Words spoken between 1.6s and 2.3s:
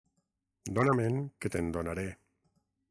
donaré.